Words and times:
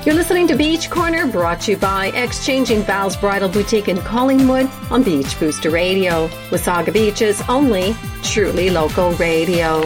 You're 0.06 0.14
listening 0.14 0.46
to 0.50 0.56
Beach 0.56 0.92
Corner, 0.92 1.26
brought 1.26 1.62
to 1.62 1.72
you 1.72 1.78
by 1.78 2.12
Exchanging 2.12 2.84
Vows 2.84 3.18
Bridal 3.18 3.50
Boutique 3.50 3.88
in 3.88 3.98
Collingwood 3.98 4.70
on 4.92 5.02
Beach 5.02 5.40
Booster 5.40 5.72
Radio, 5.72 6.28
Wasaga 6.52 6.94
Beach's 6.94 7.42
only 7.50 7.96
truly 8.22 8.70
local 8.70 9.14
radio. 9.14 9.84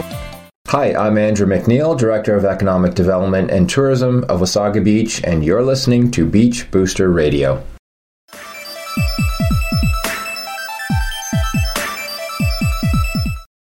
Hi, 0.66 0.92
I'm 0.92 1.16
Andrew 1.16 1.46
McNeil, 1.46 1.98
Director 1.98 2.36
of 2.36 2.44
Economic 2.44 2.92
Development 2.92 3.50
and 3.50 3.70
Tourism 3.70 4.24
of 4.24 4.40
Wasaga 4.40 4.84
Beach, 4.84 5.24
and 5.24 5.42
you're 5.42 5.62
listening 5.62 6.10
to 6.10 6.26
Beach 6.26 6.70
Booster 6.70 7.10
Radio. 7.10 7.64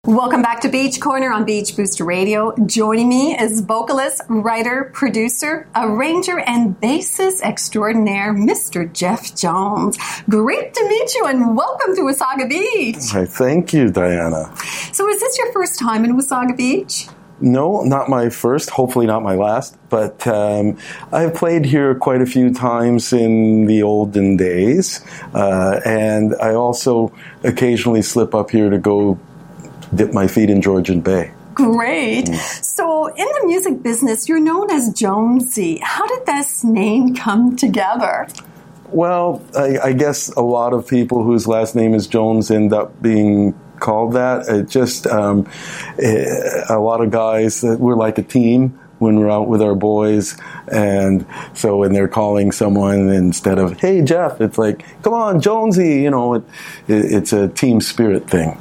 Welcome 0.09 0.41
back 0.41 0.63
to 0.63 0.71
Beach 0.71 1.03
Corner 1.03 1.31
on 1.31 1.45
Beach 1.45 1.77
Booster 1.77 2.03
Radio. 2.03 2.55
Joining 2.65 3.11
me 3.11 3.39
is 3.39 3.61
vocalist, 3.61 4.23
writer, 4.31 4.91
producer, 4.95 5.69
arranger, 5.77 6.39
and 6.39 6.81
bassist 6.81 7.43
extraordinaire, 7.43 8.33
Mr. 8.33 8.91
Jeff 8.91 9.37
Jones. 9.37 9.99
Great 10.27 10.73
to 10.73 10.89
meet 10.89 11.15
you 11.15 11.27
and 11.27 11.55
welcome 11.55 11.95
to 11.95 12.01
Wasaga 12.01 12.49
Beach. 12.49 12.97
Hi, 13.11 13.27
thank 13.27 13.75
you, 13.75 13.91
Dianna. 13.91 14.57
So, 14.95 15.07
is 15.11 15.21
this 15.21 15.37
your 15.37 15.53
first 15.53 15.79
time 15.79 16.07
in 16.07 16.17
Wasaga 16.17 16.57
Beach? 16.57 17.09
No, 17.43 17.83
not 17.83 18.09
my 18.09 18.31
first, 18.31 18.71
hopefully 18.71 19.07
not 19.07 19.23
my 19.23 19.35
last, 19.35 19.77
but 19.91 20.27
um, 20.27 20.79
I've 21.13 21.35
played 21.35 21.67
here 21.67 21.95
quite 21.95 22.23
a 22.23 22.27
few 22.27 22.53
times 22.55 23.13
in 23.13 23.67
the 23.67 23.83
olden 23.83 24.39
days, 24.39 25.05
uh, 25.35 25.81
and 25.85 26.35
I 26.41 26.55
also 26.55 27.13
occasionally 27.45 28.01
slip 28.01 28.35
up 28.35 28.51
here 28.51 28.71
to 28.71 28.79
go 28.79 29.21
dip 29.95 30.13
my 30.13 30.27
feet 30.27 30.51
in 30.51 30.63
Georgian 30.63 31.01
Bay. 31.01 31.33
Great. 31.55 32.27
Mm. 32.27 32.65
So, 32.65 33.07
in 33.07 33.27
the 33.27 33.47
music 33.47 33.83
business, 33.83 34.29
you're 34.29 34.41
known 34.41 34.71
as 34.71 34.93
Jonesy. 34.93 35.81
How 35.83 36.07
did 36.07 36.25
this 36.25 36.63
name 36.63 37.17
come 37.17 37.57
together? 37.57 38.29
Well, 38.91 39.43
I, 39.57 39.79
I, 39.79 39.93
guess 39.93 40.29
a 40.31 40.41
lot 40.41 40.73
of 40.73 40.87
people 40.87 41.23
whose 41.23 41.47
last 41.47 41.75
name 41.75 41.95
is 41.95 42.07
Jones 42.07 42.51
end 42.51 42.73
up 42.73 43.03
being 43.03 43.59
called 43.81 44.15
that. 44.15 44.49
It 44.49 44.69
just 44.69 45.07
um, 45.07 45.49
it, 45.99 46.65
a 46.71 46.79
lot 46.79 47.03
of 47.03 47.11
guys 47.11 47.61
that 47.63 47.81
we're 47.81 47.97
like 47.97 48.19
a 48.19 48.23
team 48.23 48.79
when 48.99 49.19
we're 49.19 49.31
out 49.31 49.49
with 49.49 49.63
our 49.63 49.75
boys. 49.75 50.37
And 50.71 51.27
so 51.55 51.77
when 51.79 51.93
they're 51.93 52.09
calling 52.09 52.53
someone 52.53 53.09
instead 53.09 53.59
of, 53.59 53.79
hey, 53.81 54.03
Jeff, 54.03 54.41
it's 54.41 54.59
like, 54.59 54.85
come 55.03 55.15
on, 55.15 55.41
Jonesy, 55.41 56.03
you 56.03 56.11
know, 56.11 56.35
it, 56.35 56.45
it, 56.89 57.13
it's 57.13 57.33
a 57.33 57.49
team 57.49 57.81
spirit 57.81 58.29
thing. 58.29 58.59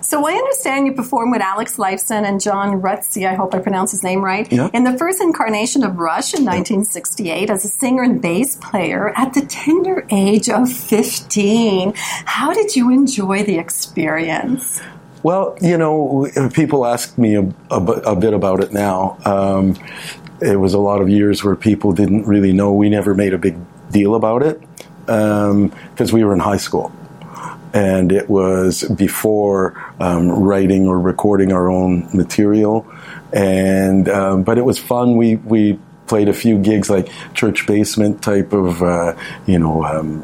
So 0.00 0.26
I 0.26 0.32
understand 0.32 0.86
you 0.86 0.94
performed 0.94 1.32
with 1.32 1.42
Alex 1.42 1.76
Lifeson 1.76 2.24
and 2.24 2.40
John 2.40 2.80
Rutsey, 2.80 3.26
I 3.26 3.34
hope 3.34 3.54
I 3.54 3.58
pronounced 3.58 3.92
his 3.92 4.02
name 4.02 4.24
right, 4.24 4.50
yeah. 4.50 4.70
in 4.72 4.84
the 4.84 4.96
first 4.96 5.20
incarnation 5.20 5.84
of 5.84 5.96
Rush 5.98 6.32
in 6.32 6.44
1968 6.44 7.50
as 7.50 7.64
a 7.64 7.68
singer 7.68 8.02
and 8.02 8.20
bass 8.20 8.56
player 8.56 9.12
at 9.16 9.34
the 9.34 9.42
tender 9.42 10.06
age 10.10 10.48
of 10.48 10.72
15. 10.72 11.92
How 11.94 12.54
did 12.54 12.74
you 12.74 12.90
enjoy 12.90 13.44
the 13.44 13.58
experience? 13.58 14.80
Well, 15.22 15.56
you 15.60 15.76
know, 15.76 16.30
people 16.54 16.86
ask 16.86 17.18
me 17.18 17.36
a, 17.36 17.42
a, 17.70 17.80
a 17.80 18.16
bit 18.16 18.34
about 18.34 18.62
it 18.62 18.72
now. 18.72 19.18
Um, 19.24 19.76
it 20.40 20.56
was 20.56 20.74
a 20.74 20.78
lot 20.78 21.00
of 21.00 21.08
years 21.08 21.42
where 21.42 21.56
people 21.56 21.92
didn't 21.92 22.26
really 22.26 22.52
know. 22.52 22.72
We 22.72 22.88
never 22.88 23.14
made 23.14 23.34
a 23.34 23.38
big 23.38 23.56
deal 23.90 24.14
about 24.14 24.42
it 24.42 24.60
because 25.06 25.50
um, 26.10 26.12
we 26.12 26.22
were 26.22 26.34
in 26.34 26.40
high 26.40 26.58
school. 26.58 26.92
And 27.74 28.12
it 28.12 28.30
was 28.30 28.84
before 28.84 29.74
um, 30.00 30.30
writing 30.30 30.86
or 30.86 30.98
recording 30.98 31.52
our 31.52 31.68
own 31.68 32.08
material, 32.14 32.86
and 33.32 34.08
um, 34.08 34.42
but 34.42 34.56
it 34.56 34.64
was 34.64 34.78
fun. 34.78 35.16
We 35.16 35.36
we 35.36 35.78
played 36.08 36.28
a 36.28 36.32
few 36.32 36.58
gigs 36.58 36.90
like 36.90 37.08
church 37.34 37.66
basement 37.66 38.22
type 38.22 38.52
of, 38.52 38.82
uh, 38.82 39.14
you 39.46 39.58
know, 39.58 39.84
um, 39.84 40.22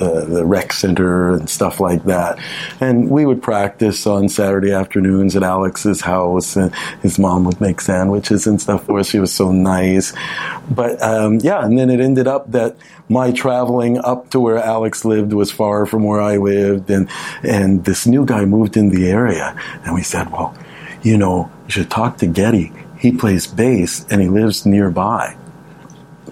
uh, 0.00 0.24
the 0.24 0.44
rec 0.44 0.72
center 0.72 1.34
and 1.34 1.48
stuff 1.48 1.78
like 1.80 2.04
that. 2.04 2.38
And 2.80 3.10
we 3.10 3.26
would 3.26 3.42
practice 3.42 4.06
on 4.06 4.28
Saturday 4.28 4.72
afternoons 4.72 5.36
at 5.36 5.42
Alex's 5.42 6.00
house, 6.00 6.56
and 6.56 6.74
his 7.02 7.18
mom 7.18 7.44
would 7.44 7.60
make 7.60 7.80
sandwiches 7.80 8.46
and 8.46 8.60
stuff 8.60 8.86
for 8.86 8.98
us. 8.98 9.08
She 9.08 9.18
was 9.18 9.32
so 9.32 9.52
nice. 9.52 10.12
But 10.70 11.00
um, 11.02 11.38
yeah, 11.40 11.64
and 11.64 11.78
then 11.78 11.90
it 11.90 12.00
ended 12.00 12.26
up 12.26 12.50
that 12.52 12.76
my 13.08 13.30
traveling 13.30 13.98
up 13.98 14.30
to 14.30 14.40
where 14.40 14.58
Alex 14.58 15.04
lived 15.04 15.32
was 15.32 15.50
far 15.50 15.86
from 15.86 16.04
where 16.04 16.20
I 16.20 16.38
lived, 16.38 16.90
and 16.90 17.08
and 17.42 17.84
this 17.84 18.06
new 18.06 18.24
guy 18.24 18.44
moved 18.44 18.76
in 18.76 18.88
the 18.88 19.08
area, 19.08 19.56
and 19.84 19.94
we 19.94 20.02
said, 20.02 20.32
well, 20.32 20.56
you 21.02 21.16
know, 21.16 21.50
you 21.66 21.70
should 21.70 21.90
talk 21.90 22.18
to 22.18 22.26
Geddy 22.26 22.72
he 23.06 23.16
plays 23.16 23.46
bass 23.46 24.04
and 24.10 24.20
he 24.20 24.28
lives 24.28 24.66
nearby. 24.66 25.36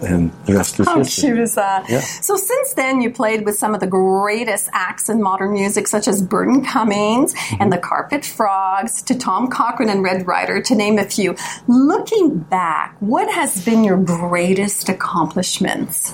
And 0.03 0.33
the 0.45 0.55
rest 0.55 0.81
is 0.81 0.89
How 0.89 0.99
history. 0.99 1.29
cute 1.29 1.39
is 1.39 1.55
that? 1.55 1.89
Yeah. 1.89 2.01
So 2.01 2.37
since 2.37 2.75
then, 2.75 3.01
you 3.01 3.11
played 3.13 3.45
with 3.45 3.57
some 3.57 3.75
of 3.75 3.81
the 3.81 3.87
greatest 3.87 4.69
acts 4.73 5.09
in 5.09 5.23
modern 5.23 5.53
music, 5.53 5.87
such 5.87 6.09
as 6.09 6.21
Burton 6.21 6.65
Cummings 6.65 7.33
mm-hmm. 7.33 7.63
and 7.63 7.73
the 7.73 7.79
Carpet 7.79 8.25
Frogs, 8.25 9.03
to 9.03 9.17
Tom 9.17 9.49
Cochrane 9.49 9.89
and 9.89 10.03
Red 10.03 10.27
Rider, 10.27 10.61
to 10.63 10.75
name 10.75 10.99
a 10.99 11.05
few. 11.05 11.37
Looking 11.69 12.39
back, 12.39 12.97
what 12.99 13.33
has 13.33 13.65
been 13.65 13.85
your 13.85 13.97
greatest 13.97 14.89
accomplishments? 14.89 16.11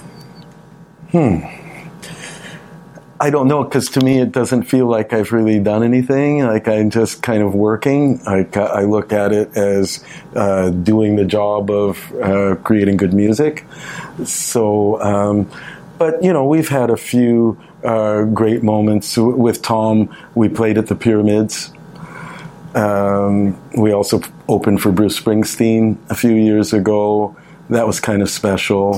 Hmm. 1.11 1.39
I 3.23 3.29
don't 3.29 3.49
know 3.49 3.63
because 3.63 3.91
to 3.91 4.01
me 4.01 4.19
it 4.19 4.33
doesn't 4.33 4.63
feel 4.63 4.87
like 4.87 5.13
I've 5.13 5.31
really 5.31 5.61
done 5.61 5.83
anything. 5.83 6.43
Like 6.43 6.67
I'm 6.69 6.89
just 6.89 7.23
kind 7.23 7.43
of 7.43 7.55
working. 7.55 8.19
I, 8.27 8.49
I 8.57 8.85
look 8.85 9.13
at 9.13 9.31
it 9.33 9.55
as 9.59 10.03
uh, 10.35 10.71
doing 10.71 11.17
the 11.17 11.27
job 11.27 11.71
of 11.71 12.13
uh, 12.15 12.57
creating 12.65 12.97
good 12.97 13.13
music. 13.13 13.67
So, 14.25 14.99
um, 15.03 15.51
but 15.99 16.23
you 16.25 16.33
know, 16.33 16.47
we've 16.47 16.71
had 16.71 16.89
a 16.89 16.97
few 16.97 17.61
uh, 17.85 18.23
great 18.25 18.63
moments 18.63 19.19
with 19.19 19.61
Tom. 19.61 20.17
We 20.35 20.49
played 20.49 20.79
at 20.79 20.87
the 20.87 20.97
Pyramids. 20.97 21.71
Um, 22.75 23.61
we 23.77 23.93
also 23.93 24.23
opened 24.49 24.81
for 24.81 24.93
Bruce 24.93 25.21
Springsteen 25.21 25.99
a 26.09 26.15
few 26.15 26.33
years 26.33 26.73
ago. 26.73 27.37
That 27.69 27.87
was 27.87 28.01
kind 28.01 28.23
of 28.23 28.31
special. 28.31 28.95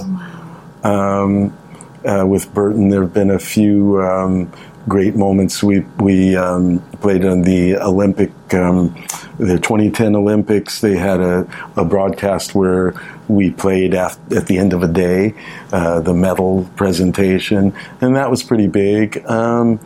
Um, 0.84 1.56
uh, 2.04 2.26
with 2.26 2.52
Burton. 2.52 2.88
There 2.88 3.02
have 3.02 3.14
been 3.14 3.30
a 3.30 3.38
few 3.38 4.02
um, 4.02 4.52
great 4.88 5.14
moments. 5.14 5.62
We 5.62 5.80
we 5.98 6.36
um, 6.36 6.80
played 7.00 7.24
on 7.24 7.42
the 7.42 7.76
Olympic, 7.76 8.30
um, 8.54 8.94
the 9.38 9.58
2010 9.58 10.16
Olympics. 10.16 10.80
They 10.80 10.96
had 10.96 11.20
a, 11.20 11.46
a 11.76 11.84
broadcast 11.84 12.54
where 12.54 12.94
we 13.28 13.50
played 13.50 13.94
at, 13.94 14.18
at 14.32 14.46
the 14.46 14.58
end 14.58 14.72
of 14.72 14.82
a 14.82 14.88
day, 14.88 15.34
uh, 15.72 16.00
the 16.00 16.14
medal 16.14 16.68
presentation, 16.76 17.74
and 18.00 18.16
that 18.16 18.30
was 18.30 18.42
pretty 18.42 18.66
big. 18.66 19.24
Um, 19.26 19.78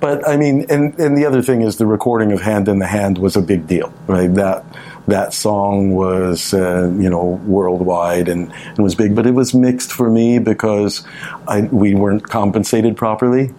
but 0.00 0.26
I 0.28 0.36
mean, 0.36 0.66
and, 0.68 0.94
and 1.00 1.16
the 1.16 1.24
other 1.24 1.40
thing 1.40 1.62
is 1.62 1.78
the 1.78 1.86
recording 1.86 2.30
of 2.32 2.42
Hand 2.42 2.68
in 2.68 2.78
the 2.78 2.86
Hand 2.86 3.16
was 3.16 3.36
a 3.36 3.40
big 3.40 3.66
deal, 3.66 3.92
right? 4.06 4.32
That 4.34 4.64
that 5.06 5.34
song 5.34 5.94
was 5.94 6.54
uh, 6.54 6.90
you 6.98 7.10
know 7.10 7.40
worldwide 7.46 8.28
and, 8.28 8.52
and 8.52 8.78
was 8.78 8.94
big, 8.94 9.14
but 9.14 9.26
it 9.26 9.32
was 9.32 9.54
mixed 9.54 9.92
for 9.92 10.10
me 10.10 10.38
because 10.38 11.06
I, 11.46 11.62
we 11.62 11.94
weren't 11.94 12.24
compensated 12.24 12.96
properly. 12.96 13.52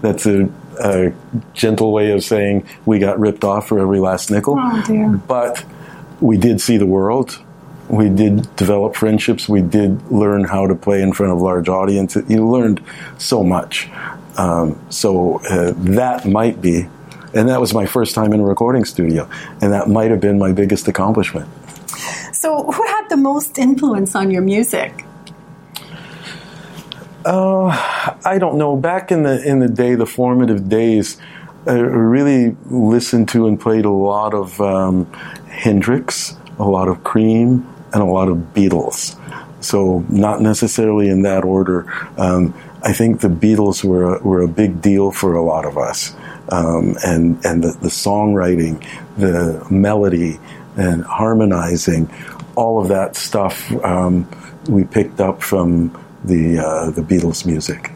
That's 0.00 0.26
a, 0.26 0.48
a, 0.82 1.12
gentle 1.52 1.92
way 1.92 2.12
of 2.12 2.24
saying 2.24 2.66
we 2.86 2.98
got 2.98 3.20
ripped 3.20 3.44
off 3.44 3.68
for 3.68 3.78
every 3.78 3.98
last 3.98 4.30
nickel. 4.30 4.56
Oh, 4.58 5.22
but 5.28 5.62
we 6.20 6.38
did 6.38 6.60
see 6.60 6.78
the 6.78 6.86
world. 6.86 7.38
We 7.88 8.08
did 8.08 8.54
develop 8.56 8.96
friendships. 8.96 9.48
We 9.48 9.60
did 9.60 10.10
learn 10.10 10.44
how 10.44 10.66
to 10.66 10.74
play 10.74 11.02
in 11.02 11.12
front 11.12 11.32
of 11.32 11.42
large 11.42 11.68
audiences. 11.68 12.24
You 12.30 12.48
learned 12.48 12.82
so 13.18 13.42
much. 13.42 13.90
Um, 14.38 14.80
so 14.88 15.40
uh, 15.50 15.74
that 15.76 16.24
might 16.24 16.62
be, 16.62 16.88
and 17.34 17.48
that 17.48 17.60
was 17.60 17.74
my 17.74 17.86
first 17.86 18.14
time 18.14 18.32
in 18.32 18.40
a 18.40 18.44
recording 18.44 18.84
studio, 18.84 19.28
and 19.60 19.72
that 19.72 19.88
might 19.88 20.10
have 20.10 20.20
been 20.20 20.38
my 20.38 20.52
biggest 20.52 20.88
accomplishment. 20.88 21.48
So, 22.32 22.64
who 22.64 22.86
had 22.86 23.08
the 23.08 23.16
most 23.16 23.58
influence 23.58 24.14
on 24.14 24.30
your 24.30 24.42
music? 24.42 25.04
Uh, 27.24 27.66
I 28.24 28.38
don't 28.38 28.58
know. 28.58 28.76
Back 28.76 29.12
in 29.12 29.22
the 29.22 29.42
in 29.46 29.60
the 29.60 29.68
day, 29.68 29.94
the 29.94 30.06
formative 30.06 30.68
days, 30.68 31.20
I 31.66 31.74
really 31.74 32.56
listened 32.66 33.28
to 33.30 33.46
and 33.46 33.60
played 33.60 33.84
a 33.84 33.90
lot 33.90 34.34
of 34.34 34.60
um, 34.60 35.12
Hendrix, 35.48 36.36
a 36.58 36.64
lot 36.64 36.88
of 36.88 37.04
Cream, 37.04 37.66
and 37.92 38.02
a 38.02 38.06
lot 38.06 38.28
of 38.28 38.36
Beatles. 38.54 39.18
So 39.62 40.04
not 40.08 40.40
necessarily 40.40 41.08
in 41.08 41.22
that 41.22 41.44
order. 41.44 41.86
Um, 42.18 42.54
I 42.82 42.92
think 42.92 43.20
the 43.20 43.28
Beatles 43.28 43.84
were 43.84 44.16
a, 44.16 44.22
were 44.22 44.42
a 44.42 44.48
big 44.48 44.82
deal 44.82 45.12
for 45.12 45.34
a 45.34 45.42
lot 45.42 45.64
of 45.64 45.78
us, 45.78 46.16
um, 46.48 46.96
and 47.04 47.44
and 47.44 47.62
the, 47.62 47.72
the 47.80 47.88
songwriting, 47.88 48.84
the 49.16 49.66
melody, 49.70 50.38
and 50.76 51.04
harmonizing, 51.04 52.10
all 52.56 52.80
of 52.80 52.88
that 52.88 53.16
stuff 53.16 53.70
um, 53.84 54.28
we 54.68 54.84
picked 54.84 55.20
up 55.20 55.42
from 55.42 55.90
the 56.24 56.58
uh, 56.58 56.90
the 56.90 57.02
Beatles 57.02 57.46
music. 57.46 57.92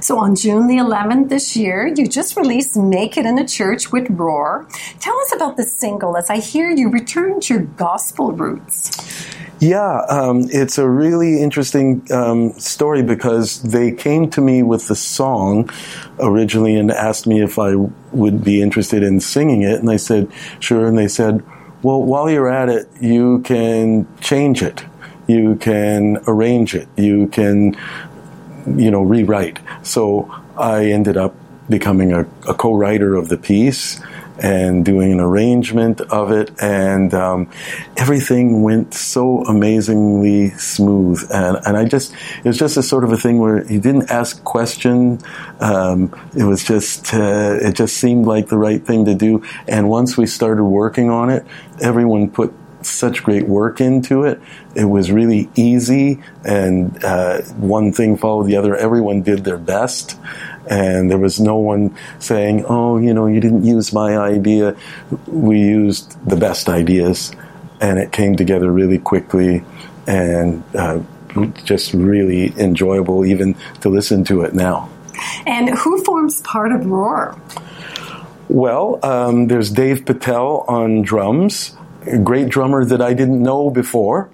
So 0.00 0.18
on 0.18 0.36
June 0.36 0.66
the 0.66 0.76
11th 0.76 1.30
this 1.30 1.56
year, 1.56 1.86
you 1.86 2.06
just 2.06 2.36
released 2.36 2.76
Naked 2.76 3.24
in 3.24 3.38
a 3.38 3.48
Church 3.48 3.90
with 3.90 4.08
Roar. 4.10 4.68
Tell 5.00 5.18
us 5.20 5.34
about 5.34 5.56
the 5.56 5.64
single 5.64 6.16
as 6.16 6.28
I 6.28 6.38
hear 6.38 6.70
you 6.70 6.90
returned 6.90 7.42
to 7.44 7.54
your 7.54 7.62
gospel 7.62 8.32
roots. 8.32 9.33
Yeah, 9.64 10.00
um, 10.10 10.46
it's 10.50 10.78
a 10.78 10.88
really 10.88 11.40
interesting 11.40 12.06
um, 12.12 12.52
story 12.58 13.02
because 13.02 13.62
they 13.62 13.92
came 13.92 14.28
to 14.30 14.40
me 14.40 14.62
with 14.62 14.88
the 14.88 14.96
song 14.96 15.70
originally 16.18 16.76
and 16.76 16.90
asked 16.90 17.26
me 17.26 17.42
if 17.42 17.58
I 17.58 17.74
would 18.12 18.44
be 18.44 18.60
interested 18.60 19.02
in 19.02 19.20
singing 19.20 19.62
it. 19.62 19.80
And 19.80 19.90
I 19.90 19.96
said, 19.96 20.30
sure. 20.60 20.86
And 20.86 20.98
they 20.98 21.08
said, 21.08 21.42
well, 21.82 22.02
while 22.02 22.30
you're 22.30 22.48
at 22.48 22.68
it, 22.68 22.88
you 23.00 23.40
can 23.40 24.06
change 24.20 24.62
it 24.62 24.84
you 25.26 25.56
can 25.56 26.18
arrange 26.26 26.74
it, 26.74 26.88
you 26.96 27.28
can, 27.28 27.76
you 28.76 28.90
know, 28.90 29.02
rewrite. 29.02 29.58
So 29.82 30.30
I 30.56 30.86
ended 30.86 31.16
up 31.16 31.34
becoming 31.68 32.12
a, 32.12 32.22
a 32.46 32.54
co-writer 32.54 33.14
of 33.14 33.28
the 33.28 33.38
piece 33.38 34.00
and 34.38 34.84
doing 34.84 35.12
an 35.12 35.20
arrangement 35.20 36.00
of 36.00 36.32
it, 36.32 36.50
and 36.60 37.14
um, 37.14 37.50
everything 37.96 38.62
went 38.62 38.92
so 38.92 39.42
amazingly 39.44 40.50
smooth. 40.50 41.22
And, 41.32 41.58
and 41.64 41.76
I 41.76 41.84
just, 41.84 42.12
it 42.38 42.44
was 42.44 42.58
just 42.58 42.76
a 42.76 42.82
sort 42.82 43.04
of 43.04 43.12
a 43.12 43.16
thing 43.16 43.38
where 43.38 43.64
he 43.64 43.78
didn't 43.78 44.10
ask 44.10 44.42
question. 44.44 45.20
Um, 45.60 46.14
it 46.36 46.44
was 46.44 46.64
just, 46.64 47.14
uh, 47.14 47.58
it 47.60 47.74
just 47.74 47.96
seemed 47.96 48.26
like 48.26 48.48
the 48.48 48.58
right 48.58 48.84
thing 48.84 49.04
to 49.04 49.14
do. 49.14 49.44
And 49.68 49.88
once 49.88 50.16
we 50.16 50.26
started 50.26 50.64
working 50.64 51.10
on 51.10 51.30
it, 51.30 51.46
everyone 51.80 52.30
put 52.30 52.52
such 52.82 53.22
great 53.22 53.46
work 53.48 53.80
into 53.80 54.24
it. 54.24 54.40
It 54.74 54.84
was 54.84 55.10
really 55.10 55.48
easy, 55.54 56.22
and 56.44 57.02
uh, 57.02 57.40
one 57.56 57.92
thing 57.92 58.18
followed 58.18 58.44
the 58.44 58.56
other. 58.56 58.76
Everyone 58.76 59.22
did 59.22 59.44
their 59.44 59.56
best, 59.56 60.18
and 60.68 61.10
there 61.10 61.18
was 61.18 61.40
no 61.40 61.56
one 61.56 61.96
saying, 62.18 62.64
"Oh, 62.68 62.98
you 62.98 63.14
know, 63.14 63.26
you 63.26 63.40
didn't 63.40 63.64
use 63.64 63.92
my 63.92 64.16
idea." 64.16 64.76
We 65.26 65.60
used 65.60 66.16
the 66.28 66.36
best 66.36 66.68
ideas, 66.68 67.32
and 67.80 67.98
it 67.98 68.12
came 68.12 68.36
together 68.36 68.70
really 68.70 68.98
quickly, 68.98 69.64
and 70.06 70.62
uh, 70.74 71.00
just 71.64 71.94
really 71.94 72.52
enjoyable, 72.58 73.24
even 73.24 73.56
to 73.80 73.88
listen 73.88 74.24
to 74.24 74.42
it 74.42 74.54
now. 74.54 74.88
And 75.46 75.70
who 75.70 76.02
forms 76.04 76.40
part 76.42 76.72
of 76.72 76.86
Roar? 76.86 77.38
Well, 78.48 79.00
um, 79.02 79.46
there's 79.46 79.70
Dave 79.70 80.04
Patel 80.04 80.64
on 80.68 81.02
drums 81.02 81.76
a 82.06 82.18
great 82.18 82.48
drummer 82.48 82.84
that 82.84 83.00
I 83.00 83.14
didn't 83.14 83.42
know 83.42 83.70
before, 83.70 84.30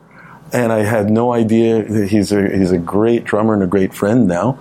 and 0.52 0.72
I 0.72 0.82
had 0.82 1.10
no 1.10 1.32
idea 1.32 1.82
that 1.82 2.08
he's 2.08 2.32
a 2.32 2.48
he's 2.48 2.72
a 2.72 2.78
great 2.78 3.24
drummer 3.24 3.54
and 3.54 3.62
a 3.62 3.66
great 3.66 3.94
friend 3.94 4.26
now. 4.26 4.58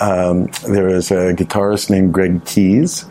Um, 0.00 0.48
there 0.68 0.88
is 0.88 1.10
a 1.10 1.34
guitarist 1.34 1.90
named 1.90 2.14
Greg 2.14 2.44
Keys, 2.44 3.04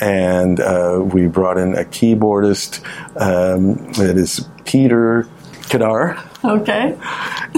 and 0.00 0.60
uh, 0.60 1.00
we 1.02 1.26
brought 1.28 1.58
in 1.58 1.74
a 1.74 1.84
keyboardist 1.84 2.84
um, 3.20 3.92
that 3.92 4.16
is 4.16 4.48
Peter 4.64 5.28
Kadar. 5.62 6.28
Okay. 6.44 6.98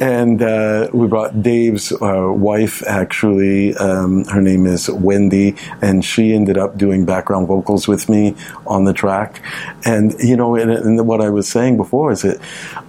And 0.00 0.42
uh, 0.42 0.88
we 0.92 1.06
brought 1.06 1.42
Dave's 1.42 1.90
uh, 1.90 2.30
wife, 2.30 2.86
actually. 2.86 3.74
Um, 3.76 4.24
her 4.26 4.42
name 4.42 4.66
is 4.66 4.90
Wendy, 4.90 5.56
and 5.80 6.04
she 6.04 6.34
ended 6.34 6.58
up 6.58 6.76
doing 6.76 7.06
background 7.06 7.48
vocals 7.48 7.88
with 7.88 8.08
me 8.08 8.36
on 8.66 8.84
the 8.84 8.92
track. 8.92 9.40
And, 9.84 10.14
you 10.18 10.36
know, 10.36 10.54
and, 10.54 10.70
and 10.70 11.06
what 11.06 11.22
I 11.22 11.30
was 11.30 11.48
saying 11.48 11.76
before 11.76 12.12
is 12.12 12.22
that 12.22 12.40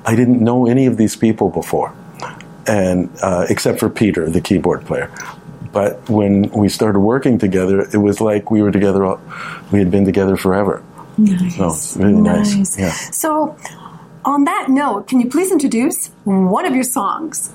I 0.06 0.16
didn't 0.16 0.42
know 0.42 0.68
any 0.68 0.86
of 0.86 0.98
these 0.98 1.16
people 1.16 1.50
before, 1.50 1.94
and 2.68 3.10
uh, 3.22 3.46
except 3.50 3.80
for 3.80 3.90
Peter, 3.90 4.30
the 4.30 4.42
keyboard 4.42 4.86
player. 4.86 5.10
But 5.76 6.10
when 6.10 6.50
we 6.52 6.70
started 6.70 7.02
working 7.02 7.38
together, 7.38 7.82
it 7.82 7.98
was 7.98 8.22
like 8.22 8.50
we 8.50 8.62
were 8.62 8.72
together, 8.72 9.18
we 9.74 9.80
had 9.80 9.92
been 9.92 10.06
together 10.06 10.38
forever. 10.38 10.82
Nice. 11.18 11.58
So 11.58 11.68
it's 11.68 11.98
really 11.98 12.14
nice. 12.14 12.56
nice. 12.56 12.80
Yeah. 12.80 12.92
So, 13.12 13.58
on 14.24 14.46
that 14.46 14.70
note, 14.70 15.10
can 15.10 15.20
you 15.20 15.30
please 15.30 15.52
introduce 15.52 16.08
one 16.24 16.66
of 16.66 16.74
your 16.74 16.86
songs? 16.86 17.52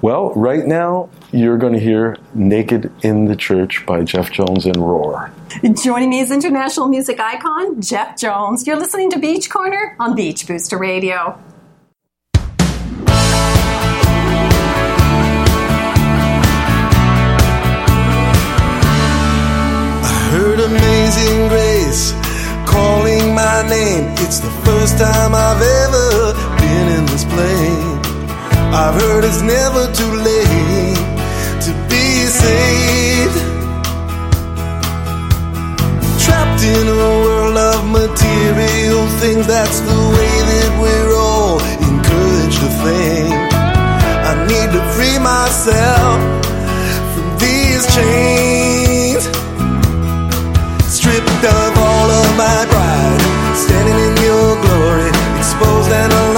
Well, 0.00 0.34
right 0.34 0.66
now, 0.66 1.08
you're 1.30 1.56
going 1.56 1.74
to 1.74 1.78
hear 1.78 2.16
Naked 2.34 2.90
in 3.04 3.26
the 3.26 3.36
Church 3.36 3.86
by 3.86 4.02
Jeff 4.02 4.32
Jones 4.32 4.66
and 4.66 4.76
Roar. 4.76 5.32
Joining 5.84 6.10
me 6.10 6.18
is 6.18 6.32
international 6.32 6.88
music 6.88 7.20
icon 7.20 7.80
Jeff 7.80 8.18
Jones. 8.18 8.66
You're 8.66 8.76
listening 8.76 9.08
to 9.12 9.20
Beach 9.20 9.48
Corner 9.48 9.94
on 10.00 10.16
Beach 10.16 10.48
Booster 10.48 10.78
Radio. 10.78 11.40
Heard 20.52 20.60
Amazing 20.60 21.48
Grace 21.48 22.12
calling 22.66 23.34
my 23.34 23.62
name. 23.68 24.12
It's 24.24 24.40
the 24.40 24.50
first 24.66 24.98
time 24.98 25.32
I've 25.34 25.62
ever 25.62 26.08
been 26.60 26.88
in 26.98 27.04
this 27.06 27.24
plane. 27.24 27.98
I've 28.74 28.94
heard 29.00 29.24
it's 29.24 29.40
never 29.40 29.82
too 29.98 30.12
late 30.28 31.04
to 31.64 31.72
be 31.88 32.06
saved. 32.42 33.38
Trapped 36.24 36.62
in 36.62 36.86
a 36.88 37.10
world 37.24 37.56
of 37.56 37.80
material 37.90 39.06
things, 39.20 39.46
that's 39.46 39.80
the 39.80 40.00
way 40.16 40.34
that 40.52 40.70
we're 40.82 41.14
all 41.16 41.60
encouraged 41.90 42.60
to 42.64 42.70
think. 42.84 43.32
I 44.30 44.32
need 44.50 44.68
to 44.76 44.82
free 44.94 45.18
myself 45.18 46.20
from 47.14 47.38
these 47.38 47.84
chains 47.94 48.91
stripped 51.12 51.44
of 51.44 51.76
all 51.76 52.10
of 52.10 52.36
my 52.38 52.64
pride, 52.70 53.20
standing 53.54 53.98
in 53.98 54.16
your 54.24 54.56
glory, 54.64 55.08
exposed 55.36 55.92
and 55.92 56.12
alone 56.12 56.31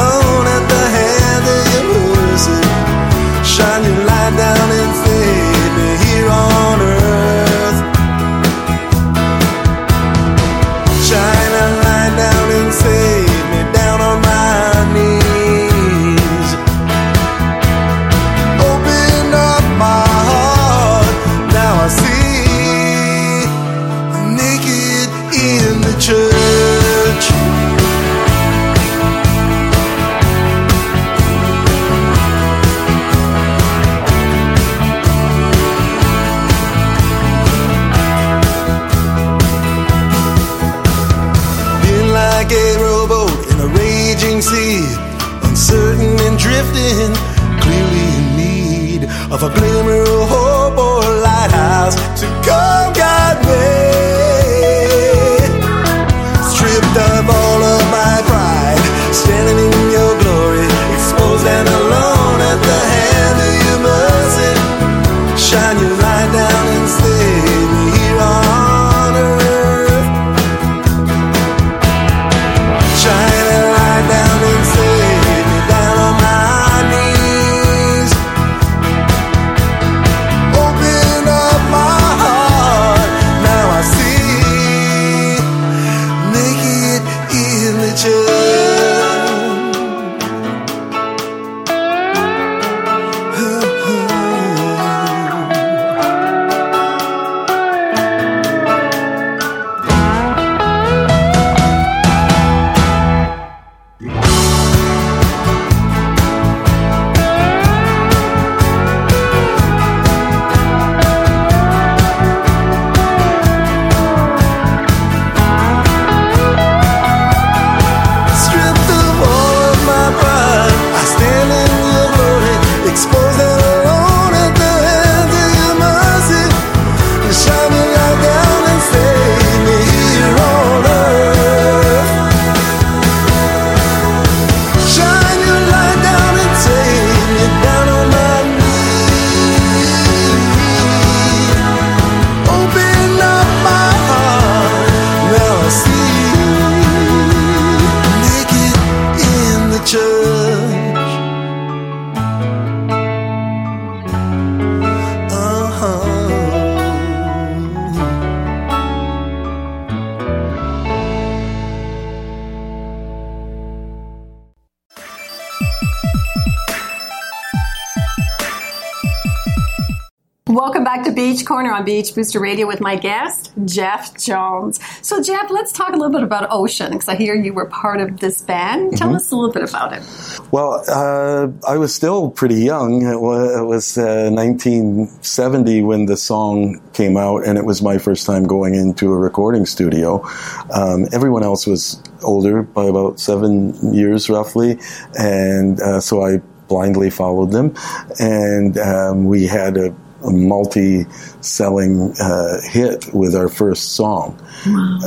Welcome 170.54 170.84
back 170.84 171.02
to 171.06 171.10
Beach 171.10 171.44
Corner 171.44 171.72
on 171.72 171.84
Beach 171.84 172.14
Booster 172.14 172.38
Radio 172.38 172.68
with 172.68 172.80
my 172.80 172.94
guest, 172.94 173.52
Jeff 173.64 174.16
Jones. 174.16 174.78
So, 175.02 175.20
Jeff, 175.20 175.50
let's 175.50 175.72
talk 175.72 175.88
a 175.88 175.96
little 175.96 176.12
bit 176.12 176.22
about 176.22 176.46
Ocean 176.52 176.92
because 176.92 177.08
I 177.08 177.16
hear 177.16 177.34
you 177.34 177.52
were 177.52 177.66
part 177.66 178.00
of 178.00 178.20
this 178.20 178.40
band. 178.40 178.96
Tell 178.96 179.12
us 179.16 179.32
a 179.32 179.34
little 179.34 179.50
bit 179.50 179.68
about 179.68 179.94
it. 179.94 180.04
Well, 180.52 180.84
uh, 180.86 181.48
I 181.66 181.76
was 181.76 181.92
still 181.92 182.30
pretty 182.30 182.62
young. 182.62 183.02
It 183.02 183.20
was, 183.20 183.58
it 183.58 183.64
was 183.64 183.98
uh, 183.98 184.30
1970 184.30 185.82
when 185.82 186.06
the 186.06 186.16
song 186.16 186.80
came 186.92 187.16
out, 187.16 187.44
and 187.44 187.58
it 187.58 187.64
was 187.64 187.82
my 187.82 187.98
first 187.98 188.24
time 188.24 188.44
going 188.44 188.76
into 188.76 189.12
a 189.12 189.16
recording 189.18 189.66
studio. 189.66 190.24
Um, 190.72 191.08
everyone 191.12 191.42
else 191.42 191.66
was 191.66 192.00
older 192.22 192.62
by 192.62 192.84
about 192.84 193.18
seven 193.18 193.92
years, 193.92 194.30
roughly, 194.30 194.78
and 195.18 195.80
uh, 195.80 195.98
so 195.98 196.22
I 196.22 196.38
blindly 196.68 197.10
followed 197.10 197.50
them. 197.50 197.74
And 198.20 198.78
um, 198.78 199.24
we 199.26 199.46
had 199.46 199.76
a, 199.76 199.94
a 200.24 200.30
multi-selling 200.30 202.14
uh, 202.20 202.60
hit 202.62 203.12
with 203.12 203.34
our 203.34 203.48
first 203.48 203.92
song. 203.92 204.38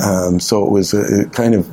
Um, 0.03 0.39
so 0.39 0.65
it 0.65 0.71
was 0.71 0.93
uh, 0.93 1.05
it 1.09 1.33
kind 1.33 1.55
of 1.55 1.67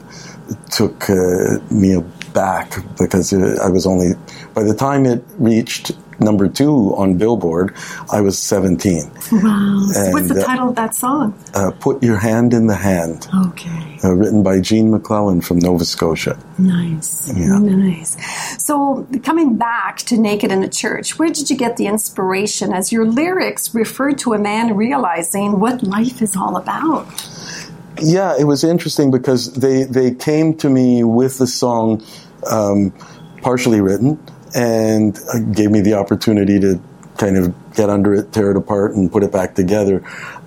took 0.70 1.08
uh, 1.10 1.58
me 1.70 2.02
back 2.34 2.76
because 2.98 3.32
uh, 3.32 3.58
I 3.62 3.68
was 3.70 3.86
only 3.86 4.12
by 4.54 4.62
the 4.64 4.74
time 4.74 5.06
it 5.06 5.24
reached 5.38 5.92
number 6.20 6.46
two 6.48 6.94
on 6.96 7.18
Billboard, 7.18 7.74
I 8.12 8.20
was 8.20 8.38
17. 8.38 9.10
Wow. 9.32 9.88
So 9.92 10.10
what's 10.12 10.28
the 10.28 10.34
And, 10.34 10.38
uh, 10.38 10.46
title 10.46 10.68
of 10.68 10.76
that 10.76 10.94
song? 10.94 11.34
Uh, 11.54 11.72
Put 11.72 12.02
Your 12.04 12.18
Hand 12.18 12.54
in 12.54 12.68
the 12.68 12.76
Hand, 12.76 13.26
Okay. 13.48 13.98
uh, 14.04 14.12
written 14.12 14.44
by 14.44 14.60
Gene 14.60 14.92
MacLellan 14.92 15.40
from 15.40 15.58
Nova 15.58 15.84
Scotia. 15.84 16.38
Nice. 16.56 17.32
Yeah. 17.36 17.58
Nice. 17.58 18.16
So, 18.64 19.04
coming 19.24 19.56
back 19.56 19.98
to 20.08 20.16
Naked 20.16 20.52
in 20.52 20.62
a 20.62 20.68
Church, 20.68 21.18
where 21.18 21.30
did 21.30 21.50
you 21.50 21.56
get 21.56 21.76
the 21.78 21.86
inspiration 21.88 22.72
as 22.72 22.92
your 22.92 23.06
lyrics 23.06 23.74
referred 23.74 24.16
to 24.18 24.34
a 24.34 24.38
man 24.38 24.76
realizing 24.76 25.58
what 25.58 25.82
life 25.82 26.22
is 26.22 26.36
all 26.36 26.56
about? 26.56 27.06
Yeah, 28.00 28.36
it 28.38 28.44
was 28.44 28.64
interesting 28.64 29.10
because 29.10 29.52
they, 29.54 29.84
they 29.84 30.14
came 30.14 30.56
to 30.58 30.68
me 30.68 31.04
with 31.04 31.38
the 31.38 31.46
song 31.46 32.04
um, 32.50 32.92
partially 33.42 33.80
written 33.80 34.20
and 34.54 35.18
uh, 35.32 35.38
gave 35.38 35.70
me 35.70 35.80
the 35.80 35.94
opportunity 35.94 36.58
to 36.60 36.80
kind 37.18 37.36
of 37.36 37.74
get 37.74 37.90
under 37.90 38.14
it, 38.14 38.32
tear 38.32 38.50
it 38.50 38.56
apart, 38.56 38.94
and 38.94 39.10
put 39.10 39.22
it 39.22 39.32
back 39.32 39.54
together. 39.54 40.02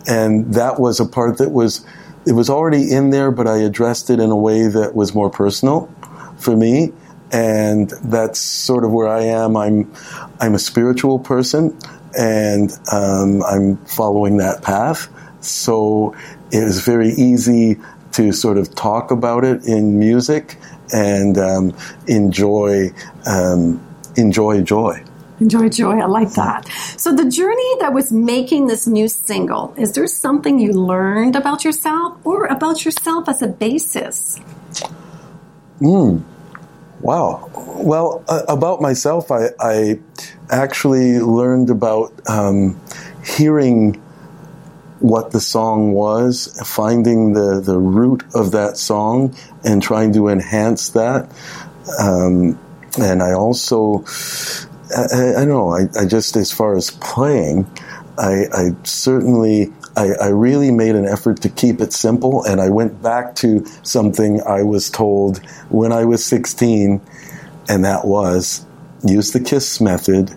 And 0.07 0.53
that 0.55 0.79
was 0.79 0.99
a 0.99 1.05
part 1.05 1.37
that 1.37 1.51
was 1.51 1.85
it 2.25 2.33
was 2.33 2.49
already 2.49 2.91
in 2.91 3.09
there, 3.09 3.31
but 3.31 3.47
I 3.47 3.59
addressed 3.59 4.09
it 4.09 4.19
in 4.19 4.31
a 4.31 4.35
way 4.35 4.67
that 4.67 4.93
was 4.93 5.15
more 5.15 5.29
personal 5.29 5.89
for 6.37 6.55
me. 6.55 6.91
And 7.31 7.89
that's 8.03 8.39
sort 8.39 8.83
of 8.83 8.91
where 8.91 9.07
I 9.07 9.23
am. 9.23 9.55
I'm 9.55 9.93
I'm 10.39 10.55
a 10.55 10.59
spiritual 10.59 11.19
person, 11.19 11.77
and 12.17 12.71
um, 12.91 13.43
I'm 13.43 13.77
following 13.85 14.37
that 14.37 14.61
path. 14.61 15.09
So 15.41 16.15
it 16.51 16.63
was 16.63 16.83
very 16.83 17.09
easy 17.09 17.79
to 18.13 18.31
sort 18.31 18.57
of 18.57 18.73
talk 18.75 19.11
about 19.11 19.43
it 19.43 19.65
in 19.65 19.99
music 19.99 20.57
and 20.93 21.37
um, 21.37 21.75
enjoy 22.07 22.91
um, 23.25 23.83
enjoy 24.15 24.61
joy. 24.61 25.03
Enjoy 25.39 25.69
joy. 25.69 25.99
I 25.99 26.05
like 26.05 26.31
that. 26.31 26.67
So, 26.97 27.15
the 27.15 27.29
journey 27.29 27.75
that 27.79 27.93
was 27.93 28.11
making 28.11 28.67
this 28.67 28.87
new 28.87 29.07
single, 29.07 29.73
is 29.77 29.93
there 29.93 30.07
something 30.07 30.59
you 30.59 30.71
learned 30.71 31.35
about 31.35 31.63
yourself 31.63 32.17
or 32.23 32.45
about 32.45 32.83
yourself 32.83 33.29
as 33.29 33.43
a 33.43 33.47
bassist? 33.47 34.41
Wow. 37.01 37.51
Well, 37.55 38.23
uh, 38.27 38.41
about 38.47 38.81
myself, 38.81 39.29
I, 39.29 39.49
I 39.59 39.99
actually 40.49 41.19
learned 41.19 41.69
about 41.69 42.11
um, 42.27 42.81
hearing 43.23 44.01
what 45.07 45.31
the 45.31 45.39
song 45.39 45.93
was, 45.93 46.59
finding 46.65 47.33
the, 47.33 47.61
the 47.61 47.77
root 47.77 48.23
of 48.33 48.51
that 48.51 48.77
song, 48.77 49.35
and 49.63 49.81
trying 49.81 50.13
to 50.13 50.27
enhance 50.27 50.89
that. 50.89 51.31
Um, 51.99 52.59
and 52.99 53.21
I 53.21 53.33
also, 53.33 54.05
I, 54.95 55.33
I 55.37 55.45
don't 55.45 55.49
know, 55.49 55.69
I, 55.69 55.87
I 55.99 56.05
just, 56.05 56.35
as 56.35 56.51
far 56.51 56.75
as 56.75 56.91
playing, 56.91 57.69
I, 58.17 58.45
I 58.53 58.69
certainly, 58.83 59.71
I, 59.95 60.09
I 60.21 60.27
really 60.29 60.71
made 60.71 60.95
an 60.95 61.05
effort 61.05 61.41
to 61.41 61.49
keep 61.49 61.81
it 61.81 61.93
simple, 61.93 62.43
and 62.43 62.59
I 62.59 62.69
went 62.69 63.01
back 63.01 63.35
to 63.37 63.65
something 63.83 64.41
I 64.43 64.63
was 64.63 64.89
told 64.89 65.45
when 65.69 65.91
I 65.91 66.05
was 66.05 66.25
16, 66.25 67.01
and 67.69 67.85
that 67.85 68.05
was 68.05 68.65
use 69.03 69.31
the 69.31 69.39
KISS 69.39 69.81
method, 69.81 70.35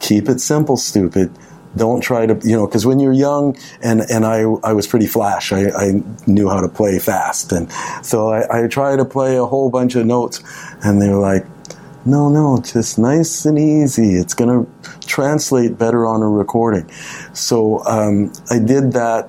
keep 0.00 0.28
it 0.28 0.40
simple, 0.40 0.76
stupid. 0.76 1.30
Don't 1.76 2.00
try 2.00 2.26
to, 2.26 2.38
you 2.42 2.56
know, 2.56 2.66
because 2.66 2.86
when 2.86 2.98
you're 3.00 3.12
young, 3.12 3.56
and, 3.82 4.00
and 4.10 4.24
I, 4.24 4.40
I 4.64 4.72
was 4.72 4.86
pretty 4.86 5.06
flash, 5.06 5.52
I, 5.52 5.68
I 5.70 6.02
knew 6.26 6.48
how 6.48 6.60
to 6.60 6.68
play 6.68 6.98
fast. 6.98 7.52
And 7.52 7.70
so 8.02 8.28
I, 8.28 8.64
I 8.64 8.68
tried 8.68 8.96
to 8.96 9.04
play 9.04 9.36
a 9.36 9.44
whole 9.44 9.70
bunch 9.70 9.94
of 9.94 10.06
notes, 10.06 10.42
and 10.82 11.00
they 11.00 11.08
were 11.08 11.20
like, 11.20 11.44
no, 12.06 12.28
no, 12.28 12.62
just 12.62 12.98
nice 12.98 13.44
and 13.44 13.58
easy. 13.58 14.14
It's 14.14 14.32
going 14.32 14.64
to 14.64 14.90
translate 15.06 15.76
better 15.76 16.06
on 16.06 16.22
a 16.22 16.28
recording. 16.28 16.88
So 17.32 17.84
um, 17.84 18.32
I 18.48 18.60
did 18.60 18.92
that 18.92 19.28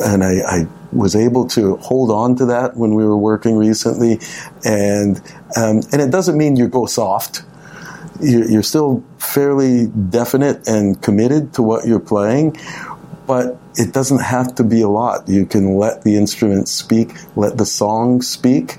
and 0.00 0.24
I, 0.24 0.40
I, 0.40 0.66
was 0.90 1.14
able 1.14 1.46
to 1.46 1.76
hold 1.76 2.10
on 2.10 2.34
to 2.36 2.46
that 2.46 2.74
when 2.74 2.94
we 2.94 3.04
were 3.04 3.18
working 3.18 3.56
recently, 3.56 4.18
and 4.64 5.18
um, 5.54 5.82
and 5.92 6.00
it 6.00 6.10
doesn't 6.10 6.38
mean 6.38 6.56
you 6.56 6.66
go 6.66 6.86
soft. 6.86 7.42
You're, 8.20 8.62
still 8.62 9.04
fairly 9.18 9.86
definite 9.86 10.66
and 10.66 11.00
committed 11.00 11.54
to 11.54 11.62
what 11.62 11.86
you're 11.86 12.00
playing, 12.00 12.56
but 13.26 13.58
it 13.76 13.92
doesn't 13.92 14.20
have 14.20 14.54
to 14.56 14.64
be 14.64 14.80
a 14.80 14.88
lot. 14.88 15.28
You 15.28 15.46
can 15.46 15.76
let 15.76 16.02
the 16.02 16.16
instrument 16.16 16.68
speak, 16.68 17.14
let 17.36 17.58
the 17.58 17.66
song 17.66 18.22
speak. 18.22 18.78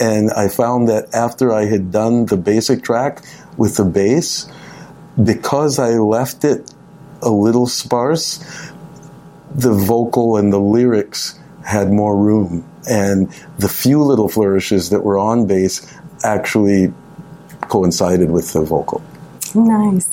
And 0.00 0.30
I 0.32 0.48
found 0.48 0.88
that 0.88 1.14
after 1.14 1.52
I 1.52 1.64
had 1.64 1.90
done 1.90 2.26
the 2.26 2.36
basic 2.36 2.82
track 2.82 3.24
with 3.56 3.76
the 3.76 3.84
bass, 3.84 4.50
because 5.22 5.78
I 5.78 5.90
left 5.92 6.44
it 6.44 6.70
a 7.22 7.30
little 7.30 7.66
sparse, 7.66 8.44
the 9.54 9.72
vocal 9.72 10.36
and 10.36 10.52
the 10.52 10.58
lyrics 10.58 11.38
had 11.64 11.90
more 11.90 12.16
room. 12.16 12.68
And 12.90 13.32
the 13.58 13.68
few 13.68 14.02
little 14.02 14.28
flourishes 14.28 14.90
that 14.90 15.04
were 15.04 15.18
on 15.18 15.46
bass 15.46 15.86
actually 16.22 16.92
coincided 17.74 18.30
with 18.30 18.52
the 18.52 18.62
vocal. 18.62 19.02
Nice. 19.52 20.08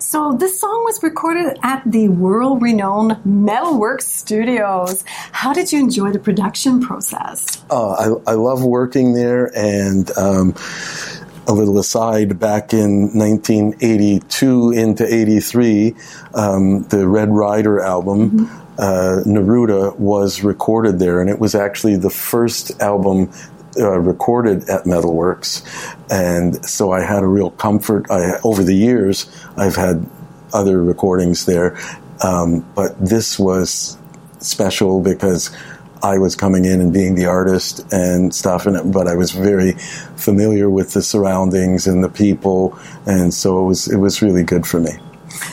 So 0.00 0.34
this 0.34 0.60
song 0.60 0.82
was 0.84 1.02
recorded 1.02 1.58
at 1.62 1.82
the 1.86 2.08
world-renowned 2.08 3.12
Metalworks 3.26 4.02
Studios. 4.02 5.02
How 5.32 5.52
did 5.54 5.72
you 5.72 5.78
enjoy 5.80 6.12
the 6.12 6.18
production 6.18 6.80
process? 6.80 7.62
Uh, 7.70 7.92
I, 8.26 8.32
I 8.32 8.34
love 8.34 8.62
working 8.64 9.14
there, 9.14 9.50
and 9.56 10.10
um, 10.18 10.54
a 11.46 11.52
little 11.52 11.78
aside, 11.78 12.38
back 12.38 12.74
in 12.74 13.16
1982 13.16 14.72
into 14.72 15.04
83, 15.06 15.94
um, 16.34 16.82
the 16.84 17.08
Red 17.08 17.30
Rider 17.30 17.80
album. 17.80 18.30
Mm-hmm. 18.30 18.62
Uh, 18.78 19.22
Neruda 19.24 19.98
was 19.98 20.42
recorded 20.42 20.98
there, 20.98 21.22
and 21.22 21.30
it 21.30 21.38
was 21.38 21.54
actually 21.54 21.96
the 21.96 22.10
first 22.10 22.78
album 22.80 23.30
uh, 23.78 23.98
recorded 23.98 24.68
at 24.68 24.84
Metalworks, 24.84 25.62
and 26.10 26.64
so 26.64 26.92
I 26.92 27.02
had 27.02 27.22
a 27.22 27.26
real 27.26 27.50
comfort. 27.50 28.10
I, 28.10 28.38
over 28.44 28.62
the 28.62 28.74
years, 28.74 29.30
I've 29.56 29.76
had 29.76 30.06
other 30.52 30.82
recordings 30.82 31.46
there, 31.46 31.76
um, 32.24 32.60
but 32.74 32.98
this 33.04 33.38
was 33.38 33.98
special 34.40 35.00
because 35.00 35.50
I 36.02 36.18
was 36.18 36.36
coming 36.36 36.64
in 36.64 36.80
and 36.80 36.92
being 36.92 37.14
the 37.14 37.26
artist 37.26 37.92
and 37.92 38.34
stuff, 38.34 38.66
and 38.66 38.92
but 38.92 39.08
I 39.08 39.14
was 39.14 39.32
very 39.32 39.72
familiar 40.16 40.68
with 40.68 40.92
the 40.92 41.02
surroundings 41.02 41.86
and 41.86 42.04
the 42.04 42.08
people, 42.08 42.78
and 43.06 43.32
so 43.32 43.62
it 43.62 43.66
was 43.66 43.88
it 43.88 43.96
was 43.96 44.22
really 44.22 44.44
good 44.44 44.66
for 44.66 44.80
me. 44.80 44.92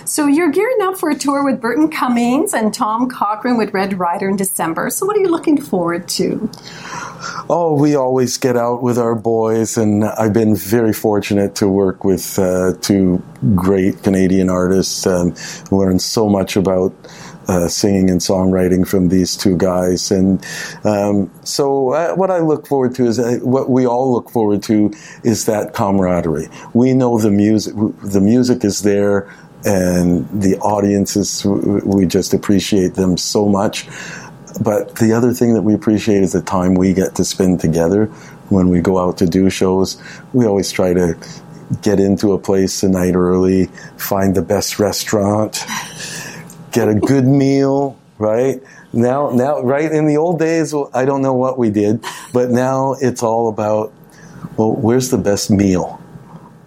So 0.06 0.28
you're 0.28 0.52
gearing 0.52 0.78
up 0.84 0.98
for 0.98 1.10
a 1.10 1.16
tour 1.16 1.44
with 1.44 1.60
Burton 1.60 1.90
Cummings 1.90 2.54
and 2.54 2.74
Tom 2.74 3.10
Cochrane 3.10 3.58
with 3.58 3.74
Red 3.74 4.00
Rider 4.00 4.30
in 4.30 4.36
December. 4.36 4.90
So 4.90 5.06
what 5.06 5.18
are 5.18 5.20
you 5.20 5.28
looking 5.30 5.60
forward 5.60 6.08
to? 6.10 6.50
Oh, 7.50 7.74
we 7.74 7.96
always 7.96 8.38
get 8.38 8.56
out 8.56 8.82
with 8.82 8.98
our 8.98 9.16
boys, 9.16 9.78
and 9.78 10.06
I've 10.06 10.32
been 10.32 10.56
very 10.56 10.94
fortunate 10.94 11.56
to 11.56 11.68
work 11.68 12.06
with 12.06 12.40
uh, 12.40 12.74
two 12.80 13.22
great 13.54 14.02
Canadian 14.02 14.50
artists 14.50 15.06
and 15.06 15.38
learn 15.72 16.00
so 16.00 16.30
much 16.30 16.56
about. 16.56 16.94
Uh, 17.46 17.68
singing 17.68 18.10
and 18.10 18.22
songwriting 18.22 18.88
from 18.88 19.10
these 19.10 19.36
two 19.36 19.58
guys. 19.58 20.12
And 20.12 20.42
um, 20.86 21.30
so, 21.44 21.90
uh, 21.90 22.16
what 22.16 22.32
I 22.32 22.40
look 22.40 22.66
forward 22.66 22.96
to 22.96 23.06
is 23.06 23.20
uh, 23.20 23.40
what 23.42 23.70
we 23.70 23.86
all 23.86 24.14
look 24.14 24.30
forward 24.30 24.64
to 24.64 24.94
is 25.26 25.44
that 25.48 25.74
camaraderie. 25.74 26.48
We 26.74 26.94
know 26.94 27.20
the 27.20 27.32
music, 27.32 27.74
the 28.02 28.22
music 28.22 28.64
is 28.64 28.84
there 28.84 29.30
and 29.66 30.26
the 30.42 30.58
audiences, 30.60 31.44
we 31.46 32.06
just 32.06 32.34
appreciate 32.34 32.96
them 32.96 33.18
so 33.18 33.48
much. 33.48 33.88
But 34.62 34.96
the 34.96 35.14
other 35.14 35.34
thing 35.34 35.54
that 35.56 35.64
we 35.64 35.74
appreciate 35.74 36.22
is 36.22 36.34
the 36.34 36.42
time 36.42 36.76
we 36.76 36.94
get 36.94 37.16
to 37.16 37.26
spend 37.26 37.60
together 37.60 38.06
when 38.50 38.70
we 38.70 38.82
go 38.82 39.00
out 39.00 39.18
to 39.18 39.26
do 39.26 39.50
shows. 39.50 40.02
We 40.32 40.46
always 40.46 40.72
try 40.72 40.94
to 40.94 41.18
get 41.82 42.00
into 42.00 42.34
a 42.34 42.38
place 42.38 42.82
the 42.82 42.90
night 42.90 43.16
early, 43.16 43.66
find 43.98 44.36
the 44.36 44.42
best 44.42 44.80
restaurant, 44.80 45.66
get 46.72 46.88
a 46.88 46.96
good 46.96 47.26
meal, 47.26 47.98
right? 48.18 48.62
Now, 48.92 49.32
now, 49.32 49.62
right 49.62 49.92
in 49.92 50.06
the 50.06 50.18
old 50.18 50.38
days, 50.40 50.74
I 50.94 51.06
don't 51.06 51.24
know 51.24 51.34
what 51.34 51.58
we 51.58 51.72
did, 51.72 52.06
but 52.32 52.52
now 52.52 52.96
it's 53.02 53.24
all 53.24 53.50
about, 53.50 53.92
well, 54.56 54.74
where's 54.74 55.10
the 55.10 55.18
best 55.18 55.50
meal? 55.50 56.00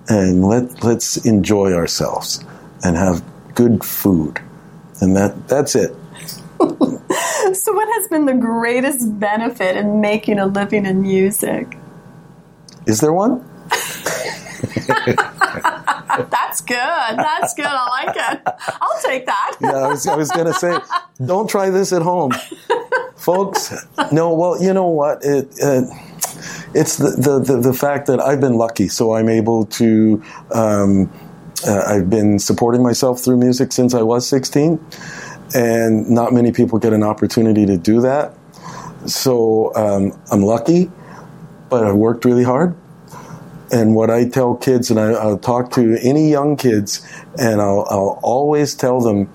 And 0.09 0.45
let, 0.45 0.83
let's 0.83 1.25
enjoy 1.25 1.73
ourselves 1.73 2.45
and 2.83 2.97
have 2.97 3.23
good 3.55 3.85
food. 3.85 4.41
And 5.01 5.15
that, 5.17 5.47
that's 5.47 5.77
it. 5.77 5.95
so, 7.67 7.73
what 7.73 7.89
has 7.95 8.07
been 8.07 8.27
the 8.27 8.35
greatest 8.35 9.19
benefit 9.19 9.77
in 9.77 10.01
making 10.01 10.39
a 10.39 10.47
living 10.47 10.87
in 10.87 11.03
music? 11.03 11.77
Is 12.87 13.01
there 13.01 13.13
one? 13.13 13.45
That's 16.31 16.61
good. 16.61 16.77
That's 16.77 17.55
good. 17.55 17.67
I 17.67 18.05
like 18.05 18.17
it. 18.17 18.41
I'll 18.81 19.03
take 19.03 19.27
that. 19.27 19.57
yeah, 19.61 19.71
I 19.73 19.89
was, 19.89 20.07
I 20.07 20.15
was 20.15 20.31
going 20.31 20.47
to 20.47 20.55
say, 20.55 20.79
don't 21.27 21.51
try 21.51 21.71
this 21.71 21.93
at 21.93 22.03
home, 22.03 22.31
folks. 23.17 23.75
No, 24.13 24.33
well, 24.33 24.63
you 24.63 24.73
know 24.73 24.87
what? 24.87 25.25
It, 25.25 25.49
uh, 25.61 25.83
it's 26.73 26.99
the, 26.99 27.17
the, 27.19 27.41
the, 27.41 27.61
the, 27.61 27.75
fact 27.75 28.07
that 28.07 28.21
I've 28.21 28.41
been 28.41 28.55
lucky, 28.55 28.87
so 28.87 29.15
I'm 29.15 29.29
able 29.29 29.67
to. 29.67 30.23
Um, 30.53 31.13
uh, 31.67 31.83
I've 31.85 32.09
been 32.09 32.39
supporting 32.39 32.83
myself 32.85 33.21
through 33.21 33.39
music 33.39 33.73
since 33.73 33.93
I 33.95 34.03
was 34.03 34.29
16, 34.29 34.79
and 35.55 36.09
not 36.09 36.33
many 36.33 36.53
people 36.53 36.79
get 36.79 36.93
an 36.93 37.03
opportunity 37.03 37.67
to 37.67 37.77
do 37.77 38.01
that. 38.01 38.35
So 39.07 39.75
um, 39.75 40.19
I'm 40.31 40.43
lucky, 40.43 40.91
but 41.69 41.85
I've 41.85 41.95
worked 41.95 42.25
really 42.25 42.45
hard. 42.45 42.77
And 43.73 43.95
what 43.95 44.11
I 44.11 44.29
tell 44.29 44.55
kids, 44.55 44.91
and 44.91 45.01
I, 45.01 45.25
will 45.25 45.39
talk 45.39 45.73
to 45.73 45.99
any 46.01 46.31
young 46.31 46.57
kids, 46.57 47.07
and 47.39 47.61
I'll, 47.61 47.87
I'll 47.91 48.21
always 48.23 48.75
tell 48.75 49.01
them 49.01 49.31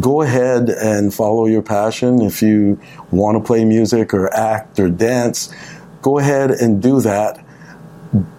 go 0.00 0.22
ahead 0.22 0.70
and 0.70 1.12
follow 1.12 1.46
your 1.46 1.62
passion. 1.62 2.20
If 2.22 2.42
you 2.42 2.80
want 3.10 3.36
to 3.38 3.44
play 3.44 3.64
music 3.64 4.14
or 4.14 4.32
act 4.34 4.80
or 4.80 4.88
dance, 4.88 5.54
go 6.02 6.18
ahead 6.18 6.50
and 6.50 6.82
do 6.82 7.00
that 7.02 7.44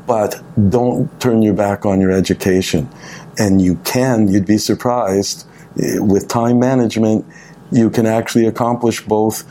but 0.08 0.41
don't 0.69 1.19
turn 1.19 1.41
your 1.41 1.53
back 1.53 1.86
on 1.86 1.99
your 1.99 2.12
education. 2.12 2.89
And 3.38 3.62
you 3.62 3.75
can, 3.84 4.27
you'd 4.27 4.45
be 4.45 4.58
surprised, 4.58 5.45
with 5.76 6.28
time 6.28 6.60
management, 6.60 7.26
you 7.72 7.90
can 7.90 8.06
actually 8.06 8.46
accomplish 8.46 9.02
both. 9.02 9.44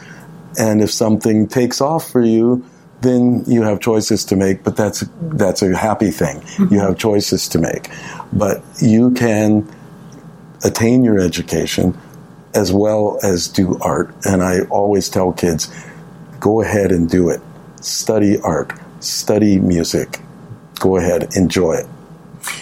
And 0.59 0.81
if 0.81 0.91
something 0.91 1.49
takes 1.49 1.81
off 1.81 2.11
for 2.11 2.23
you, 2.23 2.65
then 3.01 3.45
you 3.47 3.63
have 3.63 3.81
choices 3.81 4.25
to 4.27 4.37
make, 4.37 4.65
but 4.65 4.77
that's, 4.77 5.05
that's 5.21 5.63
a 5.63 5.77
happy 5.77 6.11
thing. 6.11 6.41
Mm-hmm. 6.41 6.75
You 6.75 6.81
have 6.81 6.97
choices 6.97 7.49
to 7.49 7.59
make. 7.59 7.91
But 8.33 8.63
you 8.81 9.11
can 9.13 9.69
attain 10.65 11.05
your 11.05 11.19
education 11.19 11.97
as 12.55 12.73
well 12.73 13.19
as 13.23 13.49
do 13.49 13.79
art. 13.81 14.15
And 14.25 14.43
I 14.43 14.61
always 14.71 15.09
tell 15.09 15.33
kids, 15.33 15.73
go 16.41 16.63
ahead 16.63 16.93
and 16.93 17.09
do 17.09 17.29
it. 17.29 17.41
Study 17.81 18.39
art, 18.41 18.73
study 19.01 19.59
music, 19.59 20.21
go 20.79 20.97
ahead, 20.97 21.37
enjoy 21.37 21.75
it. 21.75 21.87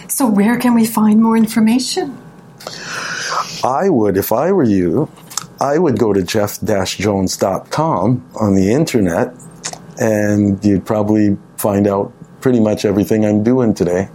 So, 0.09 0.27
where 0.27 0.59
can 0.59 0.75
we 0.75 0.87
find 0.87 1.23
more 1.23 1.37
information? 1.37 2.19
I 3.65 3.89
would, 3.89 4.17
if 4.17 4.33
I 4.33 4.53
were 4.53 4.65
you, 4.65 5.09
I 5.61 5.79
would 5.79 5.99
go 5.99 6.13
to 6.13 6.23
jeff-jones.com 6.23 8.31
on 8.41 8.55
the 8.55 8.73
internet 8.73 9.35
and 10.01 10.65
you'd 10.65 10.85
probably 10.85 11.37
find 11.57 11.87
out 11.87 12.13
pretty 12.41 12.61
much 12.61 12.85
everything 12.85 13.25
I'm 13.25 13.45
doing 13.45 13.75
today. 13.75 14.09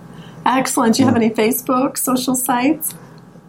Excellent. 0.46 0.96
Do 0.96 1.02
you 1.02 1.08
have 1.08 1.16
any 1.16 1.30
Facebook, 1.30 1.98
social 1.98 2.36
sites? 2.36 2.94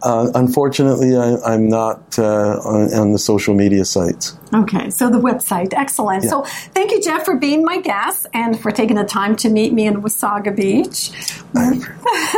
Uh, 0.01 0.31
unfortunately, 0.33 1.15
I, 1.15 1.53
am 1.53 1.67
not 1.67 2.17
uh, 2.17 2.59
on, 2.63 2.93
on, 2.93 3.11
the 3.11 3.19
social 3.19 3.53
media 3.53 3.83
sites. 3.83 4.37
Okay, 4.53 4.89
so 4.89 5.09
the 5.09 5.19
website, 5.19 5.73
excellent. 5.73 6.23
Yeah. 6.23 6.29
So 6.29 6.43
thank 6.73 6.91
you, 6.91 7.01
Jeff, 7.01 7.25
for 7.25 7.35
being 7.35 7.65
my 7.65 7.81
guest 7.81 8.25
and 8.33 8.59
for 8.59 8.71
taking 8.71 8.95
the 8.95 9.03
time 9.03 9.35
to 9.37 9.49
meet 9.49 9.73
me 9.73 9.87
in 9.87 10.01
Wasaga 10.01 10.55
Beach. 10.55 11.11
I, 11.55 11.81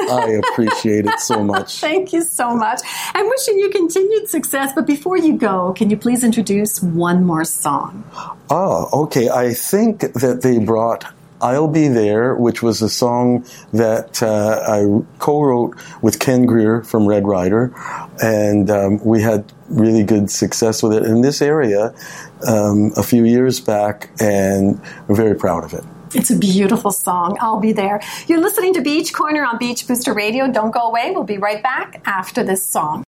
I 0.10 0.42
appreciate 0.44 1.06
it 1.06 1.20
so 1.20 1.44
much. 1.44 1.80
thank 1.82 2.14
you 2.14 2.24
so 2.24 2.56
much. 2.56 2.82
I'm 3.14 3.30
wishing 3.30 3.60
you 3.60 3.70
continued 3.70 4.28
success, 4.28 4.72
but 4.74 4.88
before 4.88 5.18
you 5.18 5.38
go, 5.38 5.74
can 5.74 5.90
you 5.90 5.98
please 5.98 6.24
introduce 6.24 6.82
one 6.82 7.24
more 7.24 7.46
song? 7.46 8.04
Oh, 8.50 9.04
okay. 9.04 9.30
I 9.30 9.54
think 9.54 10.00
that 10.14 10.42
they 10.42 10.58
brought 10.58 11.06
I'll 11.42 11.68
Be 11.68 11.88
There, 11.88 12.36
which 12.36 12.62
was 12.62 12.82
a 12.82 12.90
song 12.90 13.46
that 13.74 14.22
uh, 14.22 14.64
I 14.68 15.04
co 15.20 15.42
wrote 15.42 15.76
with 16.02 16.20
Ken 16.20 16.46
Greer 16.46 16.84
from 16.84 17.08
Red 17.08 17.26
Rider, 17.28 17.74
and 18.22 18.70
um, 18.70 19.04
we 19.04 19.22
had 19.22 19.52
really 19.70 20.04
good 20.04 20.30
success 20.30 20.84
with 20.84 20.94
it 20.94 21.04
in 21.04 21.22
this 21.22 21.42
area 21.42 21.94
um, 22.48 22.92
a 22.96 23.04
few 23.04 23.26
years 23.26 23.60
back, 23.60 24.10
and 24.20 24.80
we're 25.08 25.16
very 25.16 25.36
proud 25.36 25.64
of 25.64 25.74
it. 25.74 25.84
It's 26.14 26.30
a 26.30 26.38
beautiful 26.38 26.92
song. 26.92 27.38
I'll 27.40 27.60
be 27.60 27.72
there. 27.72 28.02
You're 28.28 28.42
listening 28.42 28.74
to 28.74 28.82
Beach 28.82 29.14
Corner 29.14 29.46
on 29.46 29.58
Beach 29.58 29.88
Booster 29.88 30.14
Radio. 30.14 30.52
Don't 30.52 30.72
go 30.72 30.82
away. 30.82 31.12
We'll 31.12 31.24
be 31.24 31.38
right 31.38 31.64
back 31.64 32.02
after 32.06 32.44
this 32.44 32.66
song. 32.66 33.04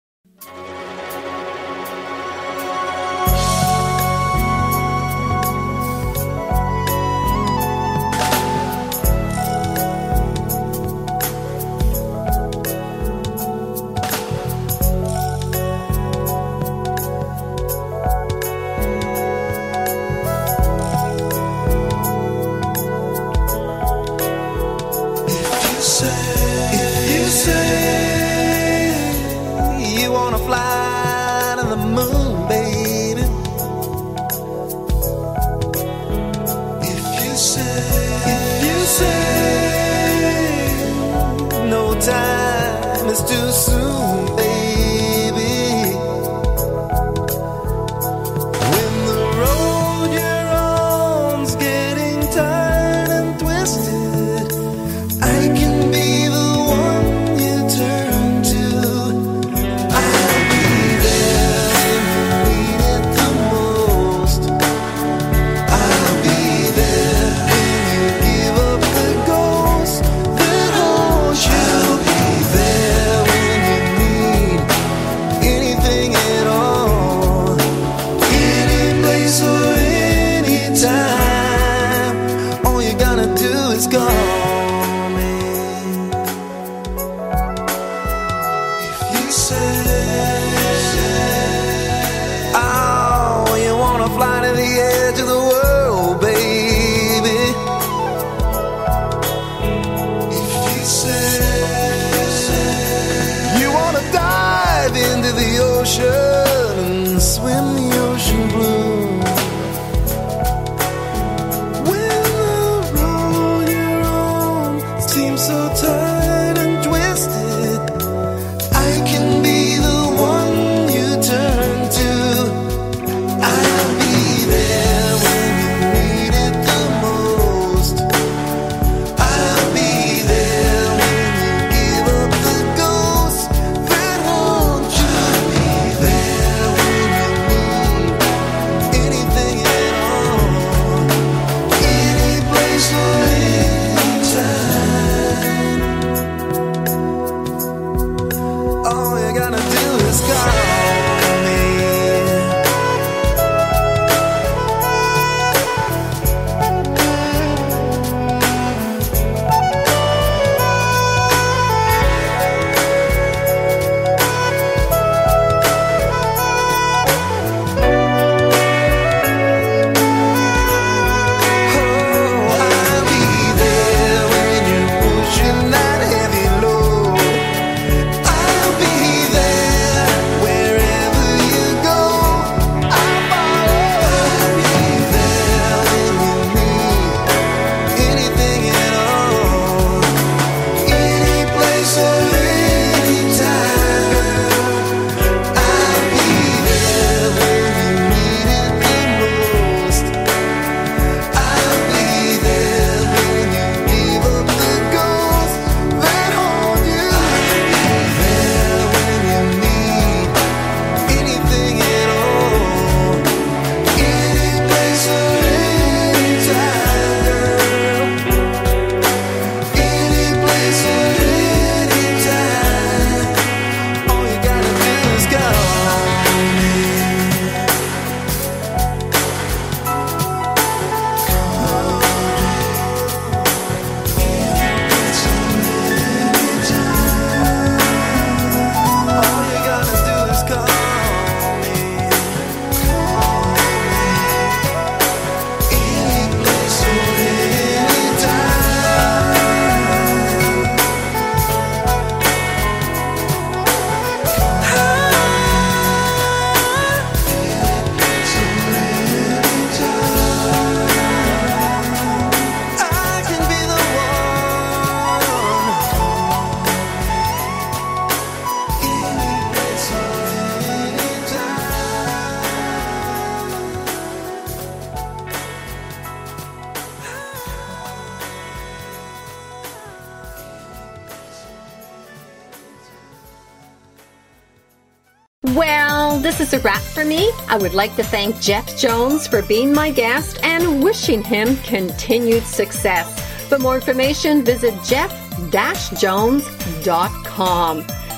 Well, 285.54 286.18
this 286.18 286.40
is 286.40 286.54
a 286.54 286.60
wrap 286.60 286.80
for 286.80 287.04
me. 287.04 287.30
I 287.48 287.58
would 287.58 287.74
like 287.74 287.94
to 287.96 288.02
thank 288.02 288.40
Jeff 288.40 288.74
Jones 288.78 289.26
for 289.26 289.42
being 289.42 289.74
my 289.74 289.90
guest 289.90 290.38
and 290.42 290.82
wishing 290.82 291.22
him 291.22 291.58
continued 291.58 292.44
success. 292.44 293.20
For 293.48 293.58
more 293.58 293.74
information, 293.74 294.44
visit 294.46 294.72
jeff-jones.com. 294.82 295.52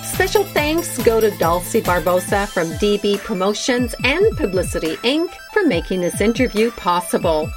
Special 0.04 0.44
thanks 0.44 0.96
go 1.02 1.20
to 1.20 1.36
Dulce 1.38 1.74
Barbosa 1.80 2.46
from 2.46 2.68
DB 2.74 3.18
Promotions 3.18 3.96
and 4.04 4.24
Publicity 4.36 4.94
Inc. 4.98 5.28
for 5.52 5.64
making 5.66 6.02
this 6.02 6.20
interview 6.20 6.70
possible. 6.70 7.50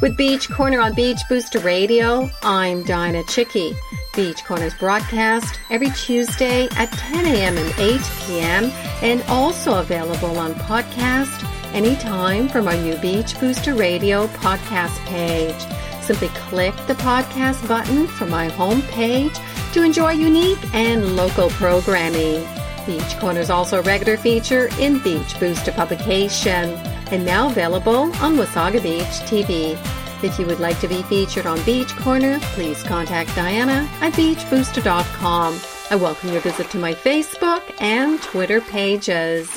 With 0.00 0.16
Beach 0.16 0.48
Corner 0.48 0.80
on 0.80 0.94
Beach 0.94 1.18
Booster 1.28 1.58
Radio, 1.58 2.30
I'm 2.44 2.84
Dianna 2.84 3.24
Chycki. 3.24 3.74
Beach 4.14 4.44
Corners 4.44 4.74
broadcast 4.74 5.58
every 5.70 5.90
Tuesday 5.90 6.68
at 6.76 6.90
10 6.92 7.26
a.m. 7.26 7.56
and 7.56 7.74
8 7.78 8.00
p.m. 8.26 8.64
and 9.02 9.22
also 9.28 9.80
available 9.80 10.38
on 10.38 10.54
podcast 10.54 11.44
anytime 11.74 12.48
from 12.48 12.68
our 12.68 12.76
new 12.76 12.96
Beach 12.98 13.38
Booster 13.40 13.74
Radio 13.74 14.26
podcast 14.28 14.96
page. 15.06 15.60
Simply 16.02 16.28
click 16.28 16.74
the 16.86 16.94
podcast 16.94 17.66
button 17.66 18.06
from 18.06 18.30
my 18.30 18.48
homepage 18.48 19.36
to 19.72 19.82
enjoy 19.82 20.12
unique 20.12 20.74
and 20.74 21.16
local 21.16 21.48
programming. 21.50 22.46
Beach 22.86 23.18
Corner 23.18 23.40
is 23.40 23.50
also 23.50 23.78
a 23.80 23.82
regular 23.82 24.16
feature 24.16 24.68
in 24.78 24.98
Beach 25.00 25.38
Booster 25.40 25.72
publication 25.72 26.70
and 27.10 27.24
now 27.24 27.48
available 27.48 28.12
on 28.16 28.36
Wasaga 28.36 28.82
Beach 28.82 29.04
TV. 29.28 29.76
If 30.24 30.38
you 30.38 30.46
would 30.46 30.58
like 30.58 30.80
to 30.80 30.88
be 30.88 31.02
featured 31.02 31.44
on 31.44 31.62
Beach 31.64 31.94
Corner, 31.96 32.38
please 32.54 32.82
contact 32.82 33.28
Dianna 33.32 33.86
at 34.00 34.14
beachbooster.com. 34.14 35.60
I 35.90 35.96
welcome 35.96 36.32
your 36.32 36.40
visit 36.40 36.70
to 36.70 36.78
my 36.78 36.94
Facebook 36.94 37.60
and 37.78 38.18
Twitter 38.22 38.62
pages. 38.62 39.50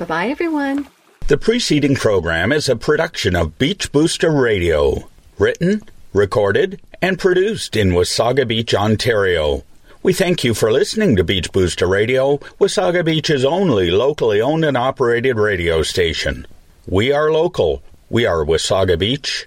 Bye 0.00 0.04
bye, 0.06 0.26
everyone. 0.26 0.88
The 1.28 1.38
preceding 1.38 1.94
program 1.94 2.50
is 2.50 2.68
a 2.68 2.74
production 2.74 3.36
of 3.36 3.56
Beach 3.56 3.92
Booster 3.92 4.32
Radio, 4.32 5.08
written, 5.38 5.82
recorded, 6.12 6.80
and 7.00 7.16
produced 7.16 7.76
in 7.76 7.90
Wasaga 7.90 8.48
Beach, 8.48 8.74
Ontario. 8.74 9.62
We 10.02 10.12
thank 10.12 10.42
you 10.42 10.54
for 10.54 10.72
listening 10.72 11.14
to 11.16 11.22
Beach 11.22 11.52
Booster 11.52 11.86
Radio, 11.86 12.38
Wasaga 12.58 13.04
Beach's 13.04 13.44
only 13.44 13.92
locally 13.92 14.40
owned 14.40 14.64
and 14.64 14.76
operated 14.76 15.36
radio 15.36 15.84
station. 15.84 16.48
We 16.88 17.12
are 17.12 17.30
local. 17.30 17.80
We 18.08 18.26
are 18.26 18.44
Wasaga 18.44 18.98
Beach. 18.98 19.46